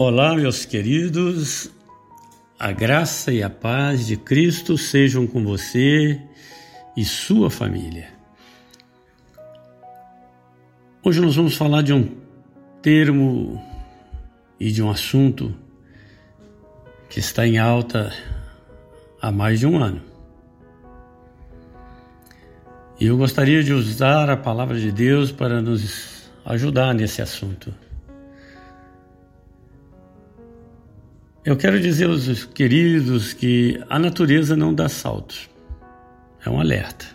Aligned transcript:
Olá, 0.00 0.36
meus 0.36 0.64
queridos, 0.64 1.72
a 2.56 2.70
graça 2.70 3.32
e 3.32 3.42
a 3.42 3.50
paz 3.50 4.06
de 4.06 4.16
Cristo 4.16 4.78
sejam 4.78 5.26
com 5.26 5.42
você 5.42 6.22
e 6.96 7.04
sua 7.04 7.50
família. 7.50 8.06
Hoje 11.02 11.20
nós 11.20 11.34
vamos 11.34 11.56
falar 11.56 11.82
de 11.82 11.92
um 11.92 12.16
termo 12.80 13.60
e 14.60 14.70
de 14.70 14.80
um 14.80 14.88
assunto 14.88 15.52
que 17.10 17.18
está 17.18 17.44
em 17.44 17.58
alta 17.58 18.12
há 19.20 19.32
mais 19.32 19.58
de 19.58 19.66
um 19.66 19.82
ano. 19.82 20.00
E 23.00 23.06
eu 23.06 23.16
gostaria 23.16 23.64
de 23.64 23.72
usar 23.72 24.30
a 24.30 24.36
palavra 24.36 24.78
de 24.78 24.92
Deus 24.92 25.32
para 25.32 25.60
nos 25.60 26.30
ajudar 26.44 26.94
nesse 26.94 27.20
assunto. 27.20 27.74
Eu 31.48 31.56
quero 31.56 31.80
dizer 31.80 32.04
aos 32.10 32.44
queridos 32.44 33.32
que 33.32 33.82
a 33.88 33.98
natureza 33.98 34.54
não 34.54 34.74
dá 34.74 34.86
saltos. 34.86 35.48
É 36.44 36.50
um 36.50 36.60
alerta. 36.60 37.06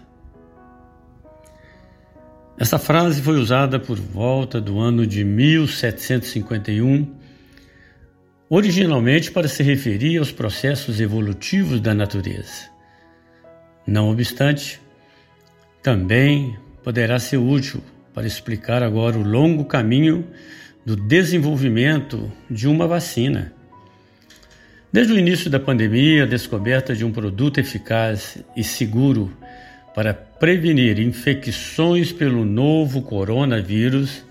Essa 2.57 2.79
frase 2.79 3.21
foi 3.21 3.37
usada 3.37 3.79
por 3.79 3.99
volta 3.99 4.59
do 4.59 4.79
ano 4.79 5.05
de 5.05 5.23
1751, 5.23 7.13
originalmente 8.49 9.31
para 9.31 9.47
se 9.47 9.61
referir 9.61 10.17
aos 10.17 10.31
processos 10.31 10.99
evolutivos 10.99 11.79
da 11.79 11.93
natureza. 11.93 12.71
Não 13.85 14.09
obstante, 14.09 14.81
também 15.83 16.57
poderá 16.83 17.19
ser 17.19 17.37
útil 17.37 17.83
para 18.15 18.25
explicar 18.25 18.81
agora 18.81 19.15
o 19.15 19.21
longo 19.21 19.65
caminho 19.65 20.27
do 20.83 20.95
desenvolvimento 20.95 22.31
de 22.49 22.67
uma 22.67 22.87
vacina 22.87 23.53
Desde 24.93 25.11
o 25.11 25.17
início 25.17 25.49
da 25.49 25.59
pandemia, 25.59 26.21
a 26.21 26.27
descoberta 26.27 26.95
de 26.95 27.03
um 27.03 27.11
produto 27.11 27.57
eficaz 27.57 28.37
e 28.55 28.63
seguro 28.63 29.35
para 29.95 30.13
prevenir 30.13 30.99
infecções 30.99 32.11
pelo 32.11 32.45
novo 32.45 33.01
coronavírus 33.01 34.23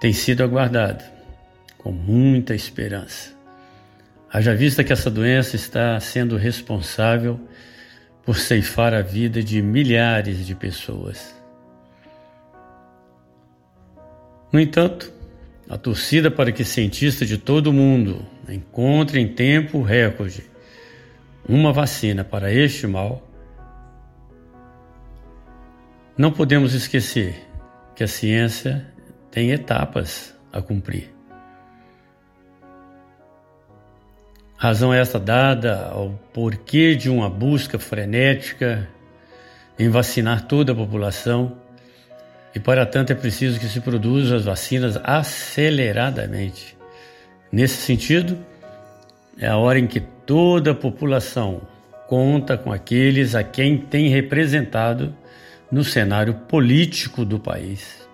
tem 0.00 0.10
sido 0.10 0.42
aguardada 0.42 1.04
com 1.76 1.92
muita 1.92 2.54
esperança. 2.54 3.34
Haja 4.32 4.54
vista 4.54 4.82
que 4.82 4.90
essa 4.90 5.10
doença 5.10 5.54
está 5.54 6.00
sendo 6.00 6.38
responsável 6.38 7.38
por 8.24 8.38
ceifar 8.38 8.94
a 8.94 9.02
vida 9.02 9.42
de 9.42 9.60
milhares 9.60 10.46
de 10.46 10.54
pessoas. 10.54 11.34
No 14.50 14.58
entanto, 14.58 15.12
a 15.68 15.76
torcida 15.76 16.30
para 16.30 16.52
que 16.52 16.64
cientistas 16.64 17.28
de 17.28 17.36
todo 17.36 17.66
o 17.66 17.72
mundo 17.72 18.32
encontrem 18.48 19.24
em 19.24 19.34
tempo 19.34 19.82
recorde 19.82 20.44
uma 21.48 21.72
vacina 21.72 22.24
para 22.24 22.52
este 22.52 22.86
mal, 22.86 23.22
não 26.16 26.30
podemos 26.30 26.74
esquecer 26.74 27.34
que 27.94 28.04
a 28.04 28.08
ciência 28.08 28.86
tem 29.30 29.50
etapas 29.50 30.34
a 30.52 30.62
cumprir. 30.62 31.12
Razão 34.56 34.94
esta 34.94 35.18
dada 35.18 35.88
ao 35.88 36.10
porquê 36.32 36.94
de 36.94 37.10
uma 37.10 37.28
busca 37.28 37.78
frenética 37.78 38.88
em 39.78 39.88
vacinar 39.88 40.46
toda 40.46 40.72
a 40.72 40.74
população 40.74 41.58
e 42.54 42.60
para 42.60 42.86
tanto 42.86 43.12
é 43.12 43.16
preciso 43.16 43.58
que 43.58 43.66
se 43.66 43.80
produzam 43.80 44.36
as 44.36 44.44
vacinas 44.44 44.96
aceleradamente. 45.02 46.73
Nesse 47.54 47.76
sentido, 47.76 48.36
é 49.38 49.46
a 49.46 49.56
hora 49.56 49.78
em 49.78 49.86
que 49.86 50.00
toda 50.00 50.72
a 50.72 50.74
população 50.74 51.60
conta 52.08 52.58
com 52.58 52.72
aqueles 52.72 53.36
a 53.36 53.44
quem 53.44 53.78
tem 53.78 54.08
representado 54.08 55.14
no 55.70 55.84
cenário 55.84 56.34
político 56.48 57.24
do 57.24 57.38
país. 57.38 58.08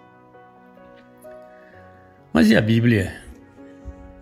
Mas 2.35 2.51
e 2.51 2.55
a 2.55 2.61
Bíblia? 2.61 3.15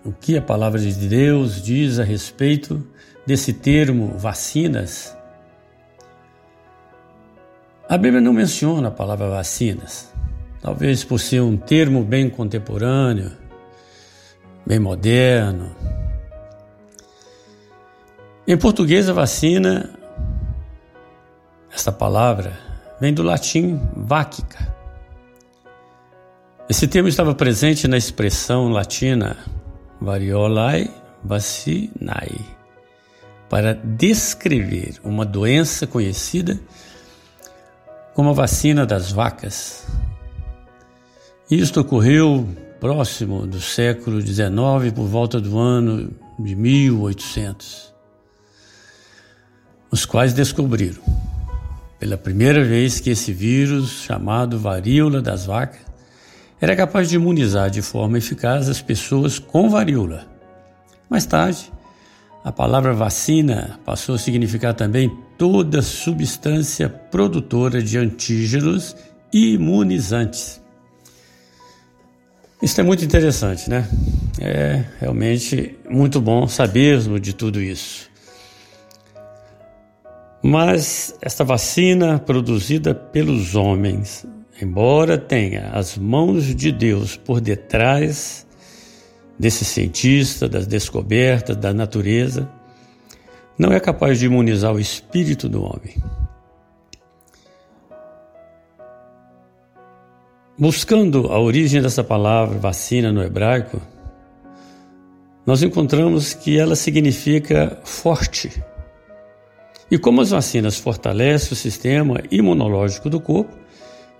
O 0.05 0.13
que 0.13 0.39
a 0.39 0.41
palavra 0.41 0.79
de 0.79 1.09
Deus 1.09 1.61
diz 1.61 1.99
a 1.99 2.05
respeito 2.05 2.87
desse 3.27 3.53
termo 3.53 4.17
vacinas? 4.17 5.19
A 7.89 7.99
Bíblia 7.99 8.21
não 8.21 8.33
menciona 8.33 8.87
a 8.87 8.93
palavra 8.93 9.29
vacinas, 9.29 10.15
talvez 10.61 11.03
por 11.03 11.19
ser 11.19 11.41
um 11.41 11.57
termo 11.57 12.05
bem 12.05 12.31
contemporâneo, 12.31 13.48
bem 14.69 14.79
moderno. 14.79 15.75
Em 18.47 18.55
português, 18.55 19.09
a 19.09 19.15
vacina, 19.15 19.89
esta 21.73 21.91
palavra, 21.91 22.53
vem 23.01 23.15
do 23.15 23.23
latim 23.23 23.81
váquica. 23.97 24.77
Esse 26.69 26.87
termo 26.87 27.09
estava 27.09 27.35
presente 27.35 27.89
na 27.89 27.97
expressão 27.97 28.69
latina 28.69 29.39
variolae 29.99 30.91
vacinae, 31.25 32.39
para 33.49 33.73
descrever 33.73 35.01
uma 35.03 35.25
doença 35.25 35.87
conhecida 35.87 36.61
como 38.15 38.31
a 38.31 38.35
vacina 38.35 38.85
das 38.85 39.11
vacas. 39.11 39.87
Isto 41.51 41.81
ocorreu 41.81 42.47
próximo 42.81 43.47
do 43.47 43.61
século 43.61 44.21
XIX, 44.21 44.93
por 44.95 45.07
volta 45.07 45.41
do 45.41 45.59
ano 45.59 46.11
de 46.39 46.55
1800, 46.55 47.93
os 49.91 50.05
quais 50.05 50.33
descobriram 50.33 51.03
pela 51.99 52.17
primeira 52.17 52.65
vez 52.65 53.01
que 53.01 53.11
esse 53.11 53.33
vírus, 53.33 54.03
chamado 54.03 54.59
varíola 54.59 55.21
das 55.21 55.47
vacas, 55.47 55.81
era 56.61 56.77
capaz 56.77 57.09
de 57.09 57.17
imunizar 57.17 57.71
de 57.71 57.83
forma 57.83 58.19
eficaz 58.19 58.69
as 58.69 58.81
pessoas 58.81 59.39
com 59.39 59.69
varíola. 59.69 60.27
Mais 61.11 61.27
tarde, 61.27 61.73
a 62.45 62.53
palavra 62.53 62.93
vacina 62.93 63.81
passou 63.85 64.15
a 64.15 64.19
significar 64.19 64.75
também 64.75 65.11
toda 65.37 65.83
substância 65.83 66.89
produtora 66.89 67.83
de 67.83 67.99
antígenos 67.99 68.95
imunizantes. 69.33 70.61
Isso 72.61 72.81
é 72.81 72.85
muito 72.85 73.05
interessante, 73.05 73.71
né? 73.71 73.89
É 74.41 74.85
realmente 75.01 75.77
muito 75.89 76.21
bom 76.21 76.49
sabermos 76.49 77.21
de 77.21 77.33
tudo 77.33 77.63
isso. 77.63 78.11
Mas 80.43 81.17
esta 81.21 81.45
vacina 81.45 82.19
produzida 82.19 82.95
pelos 82.95 83.55
homens, 83.55 84.27
embora 84.61 85.17
tenha 85.17 85.71
as 85.71 85.97
mãos 85.97 86.55
de 86.55 86.73
Deus 86.73 87.17
por 87.17 87.41
detrás 87.41 88.45
desse 89.39 89.65
cientista, 89.65 90.49
das 90.49 90.67
descobertas 90.67 91.57
da 91.57 91.73
natureza, 91.73 92.51
não 93.57 93.73
é 93.73 93.79
capaz 93.79 94.19
de 94.19 94.27
imunizar 94.27 94.73
o 94.73 94.81
espírito 94.81 95.49
do 95.49 95.63
homem. 95.63 95.95
Buscando 100.61 101.29
a 101.33 101.39
origem 101.39 101.81
dessa 101.81 102.03
palavra 102.03 102.59
vacina 102.59 103.13
no 103.13 103.23
hebraico, 103.23 103.81
nós 105.47 105.63
encontramos 105.63 106.35
que 106.35 106.59
ela 106.59 106.75
significa 106.75 107.79
forte. 107.85 108.61
E 109.89 109.97
como 109.97 110.21
as 110.21 110.31
vacinas 110.31 110.77
fortalecem 110.77 111.53
o 111.53 111.57
sistema 111.57 112.21
imunológico 112.29 113.09
do 113.09 113.21
corpo, 113.21 113.57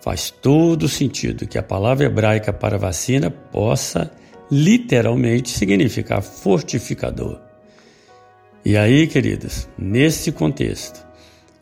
faz 0.01 0.31
todo 0.31 0.89
sentido 0.89 1.45
que 1.45 1.59
a 1.59 1.63
palavra 1.63 2.07
hebraica 2.07 2.53
para 2.53 2.79
vacina 2.79 3.33
possa 3.33 4.09
literalmente 4.49 5.51
significar 5.51 6.23
fortificador. 6.23 7.41
E 8.65 8.77
aí, 8.77 9.09
queridos, 9.09 9.69
nesse 9.77 10.31
contexto, 10.31 11.05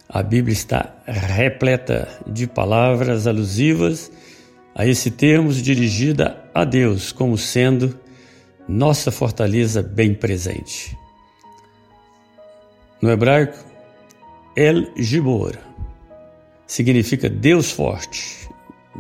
a 0.07 0.23
Bíblia 0.23 0.53
está 0.53 0.95
repleta 1.07 2.07
de 2.27 2.47
palavras 2.47 3.27
alusivas 3.27 4.13
a 4.77 4.87
esse 4.87 5.11
termo 5.11 5.51
dirigida 5.51 6.45
a 6.53 6.63
Deus 6.63 7.11
como 7.11 7.39
sendo 7.39 7.99
nossa 8.69 9.11
fortaleza 9.11 9.83
bem 9.83 10.13
presente. 10.15 10.95
No 13.01 13.11
hebraico, 13.11 13.57
El 14.55 14.93
Gibor 14.99 15.57
significa 16.67 17.31
Deus 17.31 17.71
forte, 17.71 18.51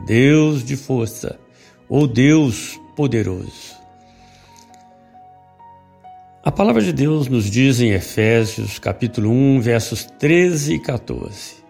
Deus 0.06 0.64
de 0.64 0.78
força 0.78 1.38
ou 1.90 2.06
Deus 2.06 2.80
poderoso. 2.96 3.76
A 6.42 6.50
palavra 6.50 6.80
de 6.80 6.92
Deus 6.92 7.28
nos 7.28 7.50
diz 7.50 7.80
em 7.80 7.90
Efésios, 7.90 8.78
capítulo 8.78 9.30
1, 9.30 9.60
versos 9.60 10.06
13 10.18 10.74
e 10.74 10.78
14: 10.78 11.65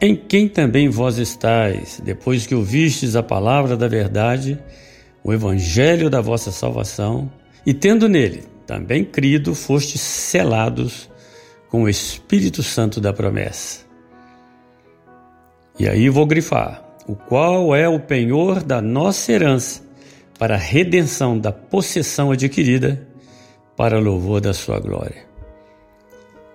Em 0.00 0.14
quem 0.14 0.48
também 0.48 0.88
vós 0.88 1.18
estáis, 1.18 2.00
depois 2.04 2.46
que 2.46 2.54
ouvistes 2.54 3.16
a 3.16 3.22
palavra 3.22 3.76
da 3.76 3.88
verdade, 3.88 4.58
o 5.24 5.32
evangelho 5.32 6.10
da 6.10 6.20
vossa 6.20 6.50
salvação, 6.50 7.30
e 7.64 7.72
tendo 7.72 8.08
nele 8.08 8.44
também 8.66 9.04
crido, 9.04 9.54
fostes 9.54 10.00
selados 10.00 11.08
com 11.68 11.84
o 11.84 11.88
Espírito 11.88 12.62
Santo 12.62 13.00
da 13.00 13.12
promessa. 13.12 13.86
E 15.78 15.88
aí 15.88 16.08
vou 16.08 16.26
grifar: 16.26 16.82
o 17.06 17.14
qual 17.14 17.74
é 17.74 17.88
o 17.88 18.00
penhor 18.00 18.62
da 18.62 18.82
nossa 18.82 19.32
herança 19.32 19.82
para 20.38 20.54
a 20.54 20.58
redenção 20.58 21.38
da 21.38 21.52
possessão 21.52 22.30
adquirida 22.30 23.06
para 23.76 23.98
louvor 23.98 24.40
da 24.40 24.52
sua 24.52 24.78
glória. 24.80 25.24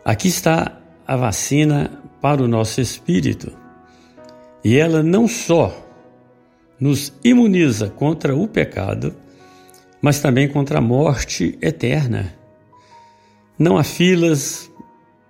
Aqui 0.03 0.27
está 0.27 0.77
a 1.07 1.15
vacina 1.15 2.00
para 2.21 2.43
o 2.43 2.47
nosso 2.47 2.79
espírito. 2.79 3.51
E 4.63 4.77
ela 4.77 5.01
não 5.01 5.27
só 5.27 5.75
nos 6.79 7.13
imuniza 7.23 7.89
contra 7.89 8.35
o 8.35 8.47
pecado, 8.47 9.15
mas 10.01 10.19
também 10.19 10.47
contra 10.47 10.79
a 10.79 10.81
morte 10.81 11.57
eterna. 11.61 12.35
Não 13.57 13.77
há 13.77 13.83
filas, 13.83 14.71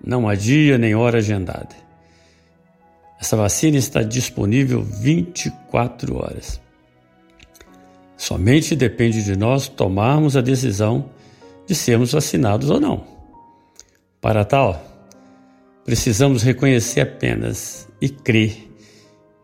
não 0.04 0.28
há 0.28 0.36
dia 0.36 0.78
nem 0.78 0.96
hora 0.96 1.18
agendada. 1.18 1.76
Essa 3.20 3.38
vacina 3.38 3.78
está 3.78 4.02
disponível 4.02 4.82
24 4.82 6.16
horas. 6.18 6.60
Somente 8.18 8.76
depende 8.76 9.24
de 9.24 9.36
nós 9.36 9.68
tomarmos 9.68 10.38
a 10.38 10.42
decisão 10.42 11.10
de 11.68 11.76
sermos 11.76 12.14
vacinados 12.14 12.70
ou 12.70 12.80
não. 12.80 13.04
Para 14.20 14.46
tal, 14.46 14.91
precisamos 15.84 16.44
reconhecer 16.44 17.02
apenas 17.02 17.88
e 18.00 18.10
crer 18.10 18.70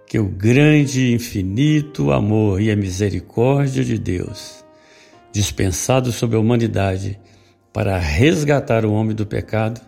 que 0.05 0.17
o 0.17 0.25
grande 0.25 1.01
e 1.01 1.13
infinito 1.13 2.11
amor 2.11 2.61
e 2.61 2.71
a 2.71 2.75
misericórdia 2.75 3.83
de 3.83 3.97
Deus, 3.97 4.63
dispensado 5.31 6.11
sobre 6.11 6.37
a 6.37 6.39
humanidade 6.39 7.19
para 7.73 7.97
resgatar 7.97 8.85
o 8.85 8.93
homem 8.93 9.15
do 9.15 9.25
pecado, 9.25 9.81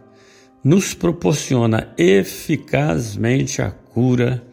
nos 0.64 0.94
proporciona 0.94 1.94
eficazmente 1.98 3.62
a 3.62 3.72
cura, 3.72 4.44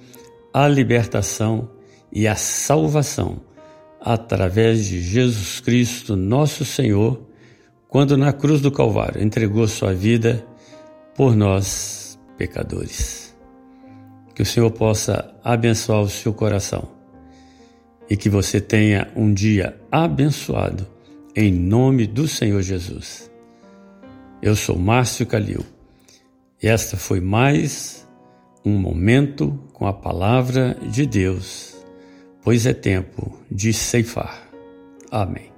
a 0.55 0.69
libertação 0.69 1.69
e 2.13 2.29
a 2.29 2.37
salvação 2.37 3.41
através 4.01 4.87
de 4.87 5.01
Jesus 5.01 5.59
Cristo, 5.59 6.15
nosso 6.15 6.65
Senhor, 6.65 7.21
quando 7.89 8.17
na 8.17 8.33
cruz 8.33 8.61
do 8.61 8.71
Calvário 8.71 9.21
entregou 9.21 9.67
sua 9.67 9.93
vida 9.93 10.47
por 11.17 11.35
nós, 11.35 12.19
pecadores. 12.37 13.35
Que 14.35 14.43
o 14.43 14.47
Senhor 14.47 14.71
possa 14.71 15.35
abençoar 15.43 16.03
o 16.03 16.09
seu 16.09 16.33
coração 16.33 16.89
e 18.09 18.17
que 18.17 18.29
você 18.29 18.61
tenha 18.61 19.11
um 19.17 19.33
dia 19.33 19.81
abençoado 19.91 20.87
em 21.35 21.51
nome 21.51 22.07
do 22.07 22.29
Senhor 22.29 22.61
Jesus. 22.61 23.31
Eu 24.43 24.55
sou 24.55 24.79
Márcio 24.79 25.27
Calil 25.27 25.65
e 26.63 26.69
esta 26.69 26.97
foi 26.97 27.21
mais 27.21 28.07
um 28.65 28.79
momento 28.79 29.59
com 29.73 29.87
a 29.87 29.93
palavra 29.93 30.77
de 30.91 31.07
Deus, 31.07 31.75
pois 32.43 32.67
é 32.67 32.75
tempo 32.75 33.39
de 33.51 33.73
ceifar. 33.73 34.47
Amém. 35.11 35.56